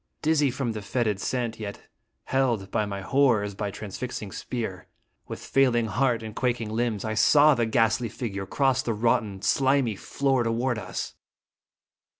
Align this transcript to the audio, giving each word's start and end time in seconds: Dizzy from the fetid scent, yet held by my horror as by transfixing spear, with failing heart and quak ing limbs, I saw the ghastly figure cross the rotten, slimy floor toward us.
Dizzy 0.23 0.49
from 0.49 0.71
the 0.71 0.81
fetid 0.81 1.19
scent, 1.21 1.59
yet 1.59 1.83
held 2.23 2.71
by 2.71 2.87
my 2.87 3.01
horror 3.01 3.43
as 3.43 3.53
by 3.53 3.69
transfixing 3.69 4.31
spear, 4.31 4.87
with 5.27 5.39
failing 5.45 5.85
heart 5.85 6.23
and 6.23 6.35
quak 6.35 6.59
ing 6.59 6.71
limbs, 6.71 7.05
I 7.05 7.13
saw 7.13 7.53
the 7.53 7.67
ghastly 7.67 8.09
figure 8.09 8.47
cross 8.47 8.81
the 8.81 8.95
rotten, 8.95 9.43
slimy 9.43 9.95
floor 9.95 10.41
toward 10.43 10.79
us. 10.79 11.13